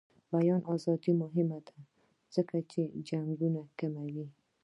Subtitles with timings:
[0.27, 1.75] د بیان ازادي مهمه ده
[2.35, 4.27] ځکه چې جنګونه کموي.